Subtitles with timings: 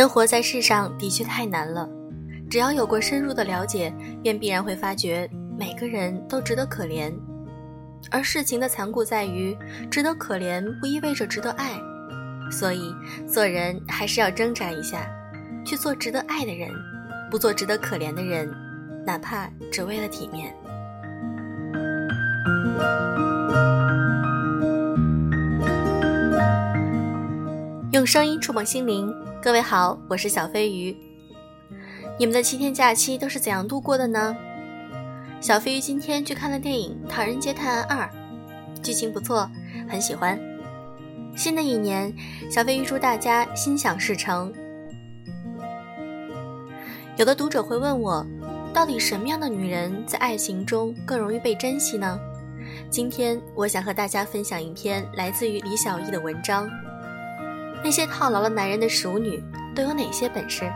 [0.00, 1.86] 人活在世上的确太难了，
[2.48, 5.28] 只要有过深入的了解，便必然会发觉
[5.58, 7.12] 每个人都值得可怜。
[8.10, 9.54] 而事情的残酷在于，
[9.90, 11.78] 值得可怜不意味着值得爱，
[12.50, 12.94] 所以
[13.28, 15.06] 做人还是要挣扎一下，
[15.66, 16.70] 去做值得爱的人，
[17.30, 18.50] 不做值得可怜的人，
[19.04, 20.56] 哪怕只为了体面。
[27.92, 29.12] 用声音触碰心灵，
[29.42, 30.94] 各位好，我是小飞鱼。
[32.18, 34.36] 你们的七天假期都是怎样度过的呢？
[35.40, 38.10] 小飞鱼今天去看了电影《唐人街探案二》，
[38.82, 39.50] 剧情不错，
[39.88, 40.38] 很喜欢。
[41.34, 42.14] 新的一年，
[42.50, 44.52] 小飞鱼祝大家心想事成。
[47.16, 48.26] 有的读者会问我，
[48.74, 52.20] 到底什么样的女人在爱情中更容易被珍惜呢？
[52.90, 56.68] 今天我想和大家分享一篇来自于李小艺的文章：
[57.82, 59.42] 那些套牢了男人的熟女
[59.74, 60.70] 都有哪些本事？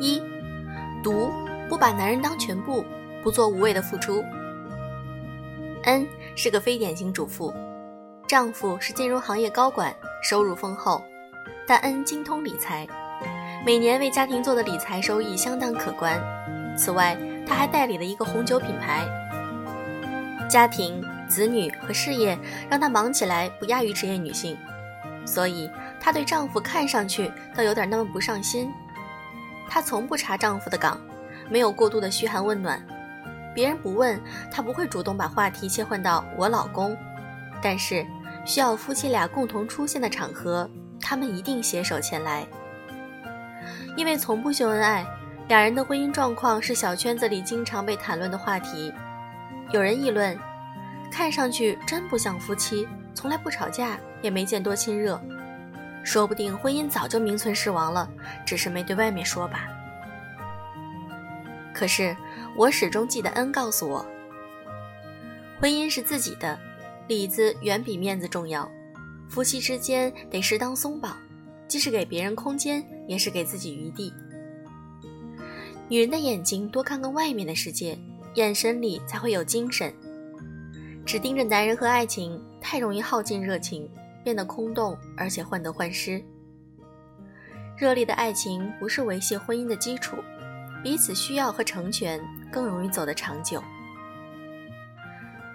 [0.00, 0.22] 一，
[1.02, 1.30] 毒，
[1.68, 2.84] 不把男人当全部，
[3.22, 4.24] 不做无谓的付出。
[5.84, 7.54] 恩是个非典型主妇，
[8.26, 11.02] 丈夫是金融行业高管，收入丰厚，
[11.66, 12.86] 但恩精通理财，
[13.64, 16.20] 每年为家庭做的理财收益相当可观。
[16.76, 17.16] 此外，
[17.50, 19.04] 她还代理了一个红酒品牌。
[20.48, 22.38] 家庭、子女和事业
[22.70, 24.56] 让她忙起来不亚于职业女性，
[25.26, 28.70] 所以她对丈夫看上去倒有点那么不上心。
[29.68, 31.00] 她从不查丈夫的岗。
[31.48, 32.80] 没有过度的嘘寒问暖，
[33.52, 36.96] 别人不问，她不会主动把话题切换到我老公。
[37.60, 38.06] 但是
[38.44, 40.70] 需要夫妻俩共同出现的场合，
[41.00, 42.46] 他们一定携手前来。
[43.96, 45.04] 因为从不秀恩爱，
[45.50, 48.94] 两人的婚姻状况是小圈子里经常被谈论的话题。
[49.72, 50.38] 有人议论，
[51.10, 55.20] 看上去真不像夫妻，从来不吵架，也没见多亲热，
[56.04, 58.08] 说不定婚姻早就名存实亡了，
[58.46, 59.66] 只是没对外面说吧。
[61.74, 62.16] 可是，
[62.54, 64.06] 我始终记得恩告诉我，
[65.60, 66.56] 婚姻是自己的，
[67.08, 68.70] 里子远比面子重要。
[69.28, 71.16] 夫妻之间得适当松绑，
[71.66, 74.14] 既是给别人空间，也是给自己余地。
[75.90, 77.98] 女人的眼睛多看看外面的世界，
[78.34, 79.92] 眼神里才会有精神。
[81.04, 83.90] 只盯着男人和爱情，太容易耗尽热情，
[84.22, 86.22] 变得空洞，而且患得患失。
[87.76, 90.16] 热烈的爱情不是维系婚姻的基础。
[90.82, 92.18] 彼此需要和成全
[92.50, 93.62] 更容易走得长久。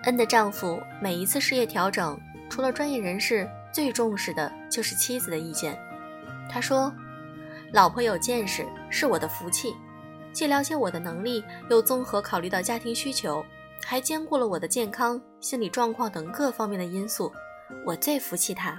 [0.04, 2.20] 恩的丈夫每一次事业调整，
[2.50, 5.80] 除了专业人士，最重视的就是妻子的意见。
[6.48, 6.94] 他说
[7.74, 9.74] ：“老婆有见识是我的福气，
[10.36, 13.44] 既了解我的能力，又综合考虑到家庭需求，
[13.86, 17.32] 还兼顾了我的健康、心理状况等各方面的因素，
[17.86, 18.78] 我最服气他。”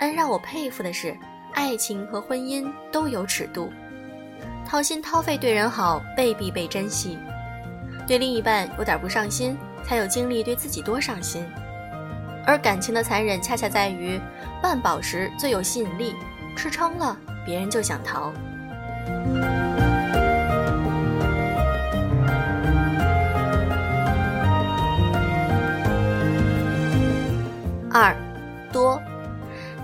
[0.00, 1.16] 恩让我佩服的是，
[1.52, 3.72] 爱情和婚姻都有尺度。
[4.66, 7.16] 掏心掏肺对人好，未必被珍惜；
[8.04, 11.46] 对另一半有点不上心，才有精力对自己多上心。
[12.44, 14.20] 而感情的残忍，恰恰在于
[14.60, 16.16] 半饱时最有吸引力，
[16.56, 17.16] 吃撑了，
[17.46, 18.32] 别人就想逃。
[27.96, 28.12] 二，
[28.72, 29.00] 多，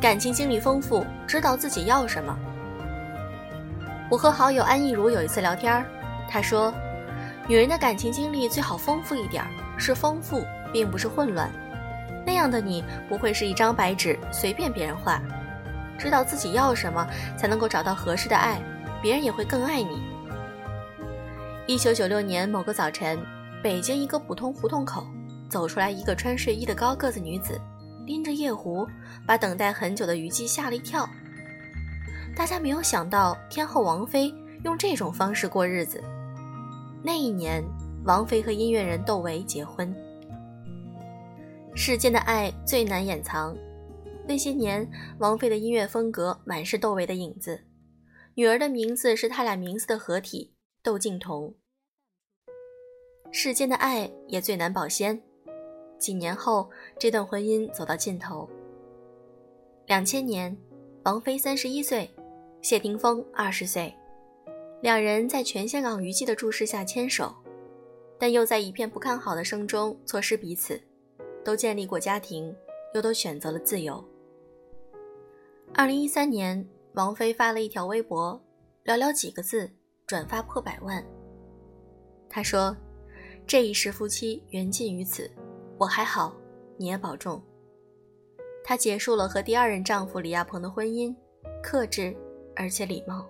[0.01, 2.37] 感情经历丰富，知道自己要什么。
[4.11, 5.87] 我和好友安逸如有一次聊天，
[6.29, 6.75] 她说
[7.47, 9.45] ：“女人的感情经历最好丰富一点，
[9.79, 11.49] 是丰富，并不是混乱。
[12.27, 15.23] 那样的你不会是一张白纸，随便别人画。
[15.97, 17.07] 知道自己要什么，
[17.39, 18.61] 才能够找到合适的爱，
[19.01, 20.03] 别人也会更爱你。”
[21.69, 23.17] 一九九六年某个早晨，
[23.63, 25.07] 北京一个普通胡同口
[25.49, 27.57] 走出来一个穿睡衣的高个子女子，
[28.11, 28.85] 拎着夜壶，
[29.25, 31.09] 把等待很久的虞姬吓了一跳。
[32.35, 34.35] 大家没有想到，天后王菲
[34.65, 36.03] 用这种方式过日子。
[37.05, 37.63] 那一年，
[38.05, 39.95] 王菲和音乐人窦唯结婚。
[41.77, 43.57] 世间的爱最难掩藏。
[44.27, 44.85] 那些年，
[45.19, 47.63] 王菲的音乐风格满是窦唯的影子。
[48.35, 50.53] 女儿的名字是他俩名字的合体，
[50.83, 51.55] 窦靖童。
[53.31, 55.23] 世间的爱也最难保鲜。
[56.01, 56.69] 几年后，
[56.99, 58.49] 这段婚姻走到尽头。
[59.87, 60.57] 两千年，
[61.05, 62.11] 王菲三十一岁。
[62.63, 63.95] 谢霆锋二十岁，
[64.83, 67.35] 两人在全香港娱记的注视下牵手，
[68.19, 70.79] 但又在一片不看好的声中错失彼此。
[71.43, 72.55] 都建立过家庭，
[72.95, 74.05] 又都选择了自由。
[75.73, 78.39] 二零一三年，王菲发了一条微博，
[78.85, 79.71] 寥寥几个字，
[80.07, 81.03] 转发破百万。
[82.29, 82.77] 她说
[83.49, 85.31] ：“这一世夫妻缘尽于此，
[85.81, 86.37] 我还好，
[86.77, 87.43] 你也保重。
[88.63, 91.17] 她结束了和第二任丈夫李亚鹏的婚姻，
[91.63, 92.15] 克制
[92.55, 93.27] 而且礼貌。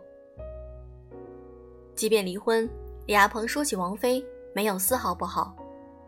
[1.95, 2.69] 即便离婚，
[3.07, 4.21] 李亚鹏说起王菲
[4.53, 5.55] 没有丝毫不好，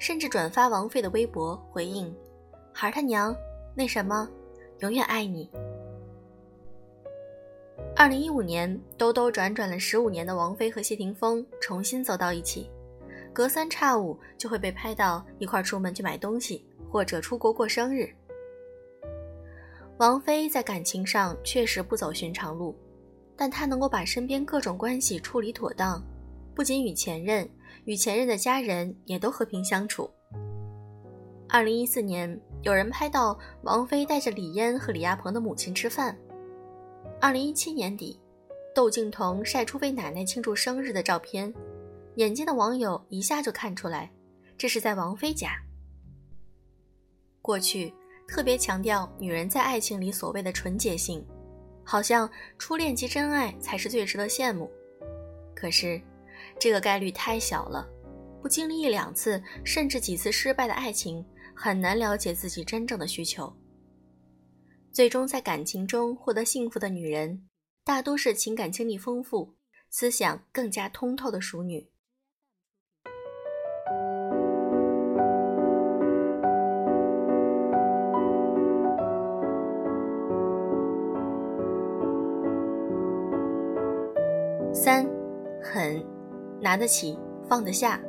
[0.01, 2.13] 甚至转发王菲的微博回应
[2.75, 3.33] ：“孩他娘，
[3.73, 4.29] 那什么，
[4.81, 5.49] 永远爱你。”
[7.95, 12.69] 二零一五年，兜兜转转了十五年的王菲和谢霆锋重新走到一起，
[13.33, 18.09] 隔三差五就会被拍到一块出门去买东西，或者出国过生日。
[19.99, 22.77] 王菲在感情上确实不走寻常路，
[23.37, 26.03] 但她能够把身边各种关系处理妥当，
[26.55, 27.49] 不仅与前任，
[27.85, 30.11] 与前任的家人也都和平相处。
[31.49, 36.17] 二零一四年，有人拍到王菲带着李嫣和李亚鹏的母亲吃饭。
[37.21, 38.19] 二零一七年底，
[38.75, 41.53] 窦靖童晒出为奶奶庆祝生日的照片，
[42.17, 44.13] 眼尖的网友一下就看出来，
[44.59, 45.57] 这是在王菲家。
[47.41, 47.93] 过去
[48.29, 51.27] 特别强调女人在爱情里所谓的纯洁性，
[51.83, 54.71] 好像初恋及真爱才是最值得羡慕。
[55.55, 56.01] 可是，
[56.61, 57.89] 这个概率太小了，
[58.43, 61.25] 不经历一两次甚至几次失败的爱情，
[61.55, 63.53] 很难了解自己真正的需求。
[64.93, 67.49] 最终在感情中获得幸福的女人，
[67.85, 69.55] 大多是情感经历丰富、
[69.89, 71.92] 思想更加通透的熟女。
[84.73, 85.07] 三，
[85.63, 86.05] 狠，
[86.61, 87.17] 拿得起，
[87.49, 88.01] 放得下。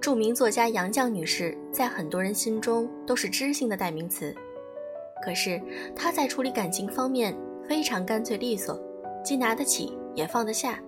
[0.00, 4.34] 著名作家杨绛女士在很多人心中都是知性的代名词。
[5.24, 5.60] 可是
[5.94, 7.34] 她在处理感情方面
[7.68, 8.78] 非常干脆利索，
[9.22, 10.78] 既拿得起也放得下，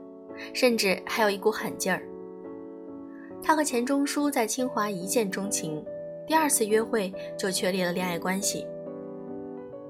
[0.52, 2.02] 甚至还有一股狠劲儿。
[3.42, 5.84] 他和钱钟书在清华一见钟情，
[6.26, 8.66] 第二次约会就确立了恋爱关系。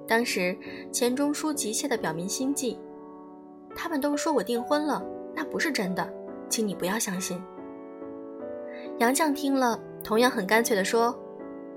[0.07, 0.57] 当时
[0.93, 2.79] 钱钟书急切地表明心迹，
[3.75, 5.05] 他们都说我订婚了，
[5.35, 6.09] 那不是真的，
[6.49, 7.43] 请你不要相信。
[8.99, 11.17] 杨绛听了，同样很干脆地说：“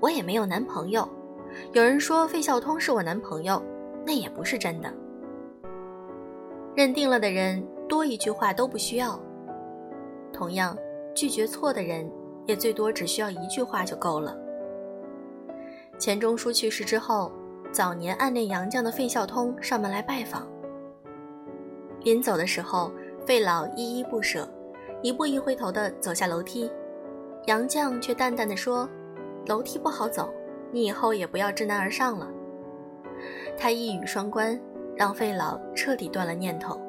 [0.00, 1.08] 我也没有男朋友。”
[1.72, 3.60] 有人说费孝通是我男朋友，
[4.06, 4.92] 那也不是真的。
[6.76, 9.20] 认定了的人多一句话都不需要，
[10.32, 10.76] 同样
[11.20, 12.10] 拒绝错的人
[12.46, 14.34] 也最多只需要一句话就够了。
[15.98, 17.30] 钱钟书去世之后，
[17.70, 20.48] 早年暗恋杨绛的费孝通上门来拜访。
[22.04, 22.90] 临走的时候，
[23.26, 24.48] 费老依依不舍，
[25.02, 26.70] 一步一回头的走下楼梯，
[27.44, 28.88] 杨绛却淡淡的说
[29.46, 30.32] ：“楼梯不好走。”
[30.72, 32.26] 你以后也不要知难而上了。
[33.58, 34.58] 他一语双关，
[34.96, 36.80] 让费老彻底断了念头。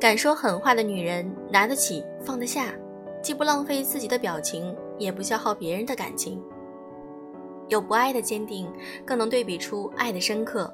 [0.00, 2.72] 敢说狠话的女人，拿得起放得下，
[3.20, 6.42] 既不浪费自己的表情，也不消耗别人的感情。
[7.68, 8.66] 有不爱的坚定，
[9.04, 10.72] 更能对比出爱的深刻，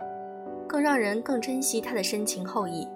[0.68, 2.86] 更让人更珍惜她的深情厚谊。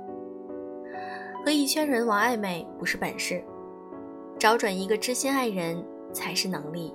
[1.44, 3.42] 和一圈人玩暧昧不是本事，
[4.38, 6.94] 找准一个知心爱人才是能力。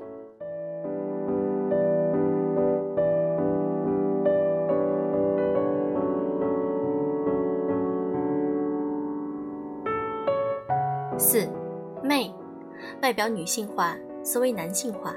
[11.17, 11.47] 四，
[12.03, 12.29] 媚，
[13.01, 15.15] 外表女性化，思维男性化。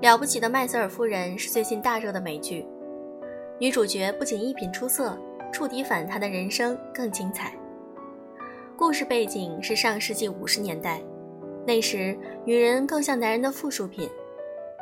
[0.00, 2.66] 了不起的麦瑟尔夫人是最近大热的美剧，
[3.58, 5.16] 女主角不仅一品出色，
[5.52, 7.52] 触底反弹的人生更精彩。
[8.74, 11.02] 故事背景是上世纪五十年代，
[11.66, 14.08] 那时女人更像男人的附属品。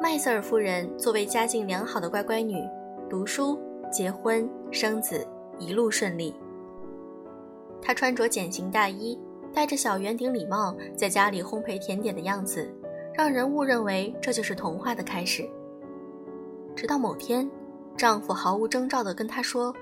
[0.00, 2.62] 麦瑟尔夫人作为家境良好的乖乖女，
[3.10, 3.58] 读书、
[3.90, 5.26] 结婚、生子，
[5.58, 6.32] 一路顺利。
[7.82, 9.18] 她穿着茧型大衣，
[9.52, 12.72] 戴着小圆顶礼帽，在家里烘焙甜点的样子，
[13.12, 15.48] 让人误认为这就是童话的开始。
[16.76, 17.50] 直到某天，
[17.96, 19.74] 丈夫毫无征兆地跟她说：“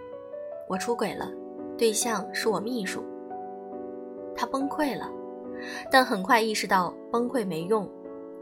[0.68, 1.30] 我出轨了，
[1.76, 3.04] 对象是我秘书。”
[4.34, 5.10] 她崩溃了，
[5.90, 7.88] 但很快意识到崩溃没用，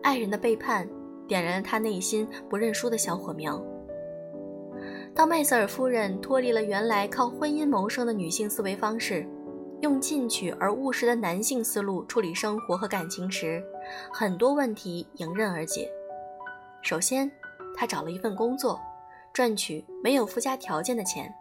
[0.02, 0.88] 爱人的背叛
[1.26, 3.60] 点燃了她内心不认输的小火苗。
[5.14, 9.26] 当麦瑟尔夫人脱离了原来靠婚姻谋生的女性思维方式，
[9.86, 13.64] 用进取而务实的男性思路处理生活和感情时，
[14.12, 15.88] 很多问题迎刃而解。
[16.82, 17.30] 首先，
[17.76, 18.80] 他找了一份工作，
[19.32, 21.32] 赚取没有附加条件的钱，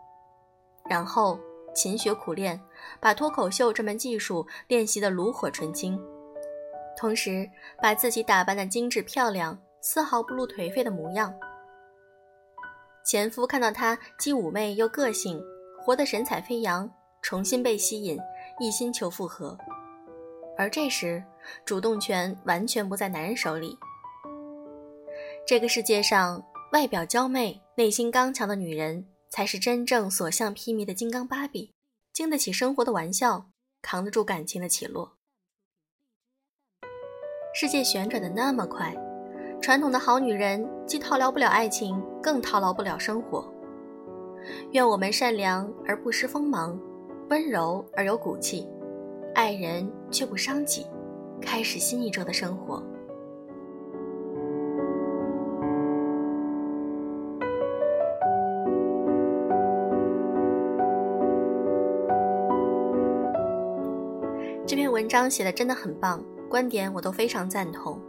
[0.87, 1.39] 然后。
[1.73, 2.57] 勤学苦练，
[3.01, 5.99] 把脱口秀这门技术练习得炉火纯青，
[6.97, 7.45] 同时
[7.81, 11.33] 把自己打扮得精致漂亮，丝毫不露颓废的模样。
[13.03, 15.43] 前夫看到她既妩媚又个性，
[15.83, 16.89] 活得神采飞扬，
[17.21, 18.17] 重新被吸引，
[18.59, 19.57] 一心求复合。
[20.57, 21.23] 而这时，
[21.65, 23.77] 主动权完全不在男人手里。
[25.45, 31.73] 这个世界上，外表娇媚、内心刚强的女人，才是真正所向披靡的金刚芭比，
[32.13, 33.47] 经得起生活的玩笑，
[33.81, 35.17] 扛得住感情的起落。
[37.53, 38.95] 世界旋转的那么快，
[39.61, 43.53] 传统的好女人既套牢不了爱情，更套牢不了生活。
[44.71, 46.79] 愿我们善良而不失锋芒，
[47.29, 48.67] 温柔而有骨气。
[49.33, 50.85] 爱人却不伤己，
[51.41, 52.81] 开始新一周的生活。
[64.67, 67.99] 这篇文章写的真的很棒，观点我都非常赞同。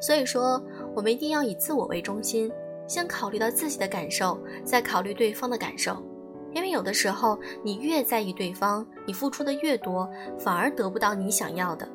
[0.00, 0.62] 所以说，
[0.94, 2.52] 我们一定要以自我为中心，
[2.86, 5.96] 先考虑到自己的感受，再考虑对方的感受。
[6.52, 11.88] 因为有的时候，你越在意对方，你付出的越多，反而得不到你想要的。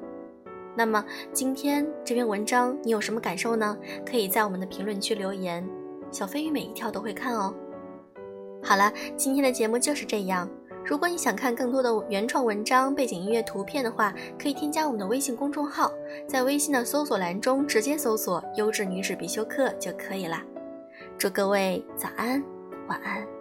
[0.75, 3.77] 那么今天这篇文章你有什么感受呢？
[4.05, 5.67] 可以在我们的评论区留言，
[6.11, 7.53] 小飞鱼每一条都会看哦。
[8.63, 10.49] 好了，今天的节目就是这样。
[10.85, 15.91] 如果你想看更多的原创文章、背景音乐、图片的话，可以添加我们的微信公众号，
[16.27, 20.43] 在微信的搜索栏中直接搜索“优质女子必修课”就可以啦。
[21.17, 22.43] 祝各位早安，
[22.87, 23.32] 晚安。